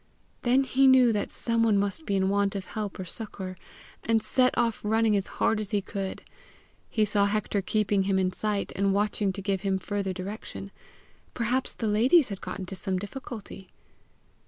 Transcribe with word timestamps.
Then 0.41 0.63
he 0.63 0.87
knew 0.87 1.13
that 1.13 1.29
someone 1.29 1.77
must 1.77 2.07
be 2.07 2.15
in 2.15 2.27
want 2.27 2.55
of 2.55 2.65
help 2.65 2.97
or 2.99 3.05
succour, 3.05 3.55
and 4.03 4.19
set 4.19 4.51
off 4.57 4.81
running 4.83 5.15
as 5.15 5.27
hard 5.37 5.59
as 5.59 5.69
he 5.69 5.79
could: 5.79 6.23
he 6.89 7.05
saw 7.05 7.27
Hector 7.27 7.61
keeping 7.61 8.05
him 8.05 8.17
in 8.17 8.33
sight, 8.33 8.71
and 8.75 8.95
watching 8.95 9.31
to 9.33 9.43
give 9.43 9.61
him 9.61 9.77
further 9.77 10.11
direction: 10.11 10.71
perhaps 11.35 11.75
the 11.75 11.85
ladies 11.85 12.29
had 12.29 12.41
got 12.41 12.57
into 12.57 12.73
some 12.75 12.97
difficulty! 12.97 13.69